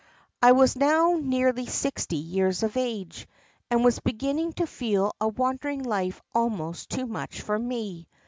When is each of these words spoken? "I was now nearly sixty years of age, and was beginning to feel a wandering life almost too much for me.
"I 0.41 0.53
was 0.53 0.75
now 0.75 1.19
nearly 1.21 1.67
sixty 1.67 2.15
years 2.15 2.63
of 2.63 2.75
age, 2.75 3.27
and 3.69 3.83
was 3.85 3.99
beginning 3.99 4.53
to 4.53 4.65
feel 4.65 5.13
a 5.21 5.27
wandering 5.27 5.83
life 5.83 6.23
almost 6.33 6.89
too 6.89 7.05
much 7.05 7.41
for 7.41 7.59
me. 7.59 8.07